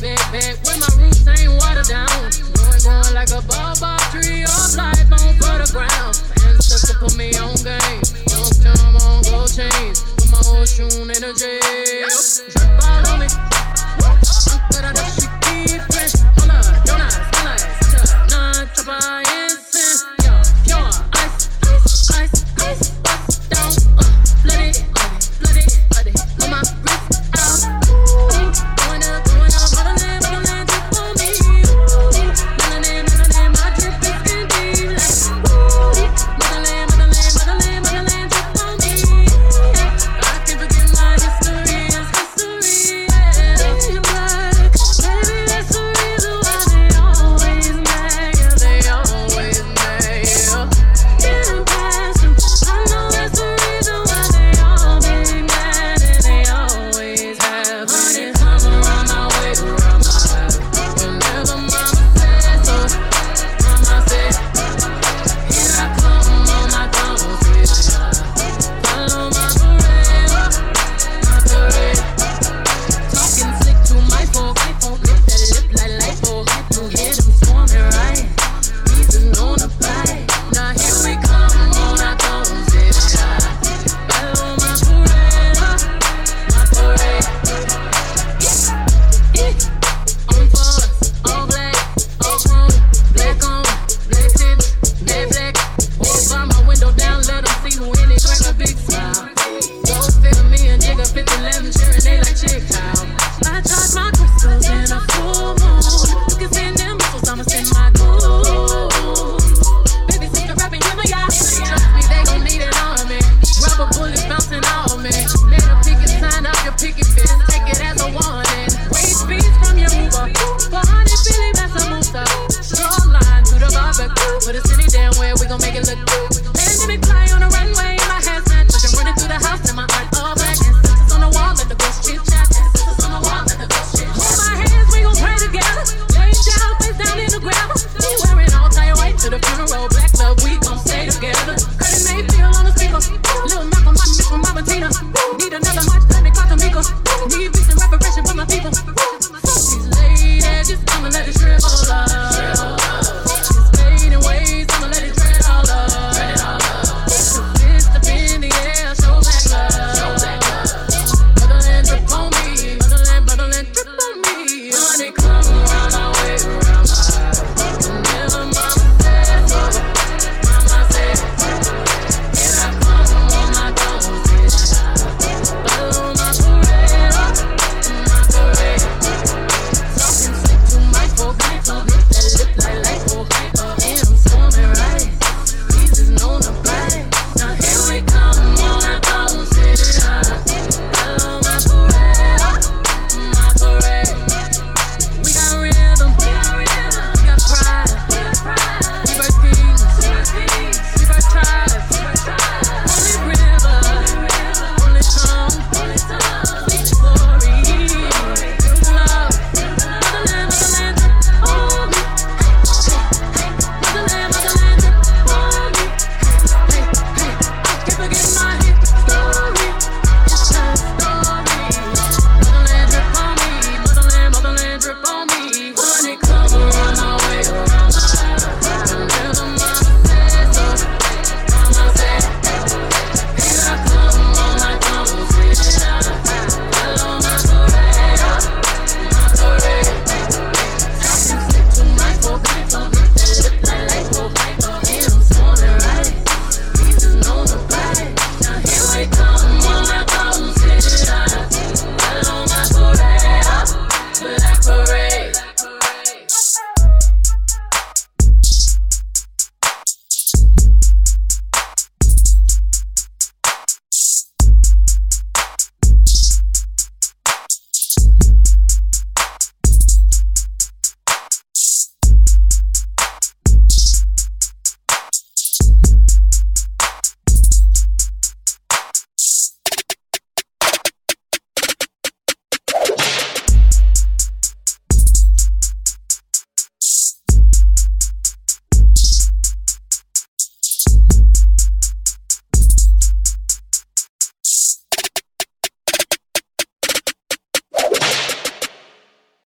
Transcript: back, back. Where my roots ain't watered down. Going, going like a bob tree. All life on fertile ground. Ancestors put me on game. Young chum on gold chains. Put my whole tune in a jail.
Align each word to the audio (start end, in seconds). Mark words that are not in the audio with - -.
back, 0.00 0.32
back. 0.32 0.54
Where 0.64 0.78
my 0.78 0.90
roots 0.98 1.26
ain't 1.26 1.52
watered 1.60 1.86
down. 1.86 2.06
Going, 2.54 2.82
going 2.82 3.14
like 3.14 3.30
a 3.30 3.42
bob 3.42 4.00
tree. 4.10 4.44
All 4.44 4.76
life 4.76 5.12
on 5.12 5.34
fertile 5.38 5.70
ground. 5.72 6.14
Ancestors 6.46 6.96
put 6.98 7.16
me 7.16 7.34
on 7.38 7.54
game. 7.62 8.02
Young 8.30 8.50
chum 8.62 8.96
on 8.96 9.22
gold 9.24 9.50
chains. 9.52 10.02
Put 10.16 10.30
my 10.30 10.42
whole 10.44 10.66
tune 10.66 11.10
in 11.10 11.24
a 11.24 11.32
jail. 11.34 12.27